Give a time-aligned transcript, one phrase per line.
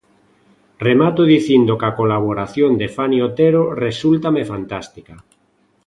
[0.87, 5.15] Remato dicindo que a colaboración de Fani Otero resúltame fantástica.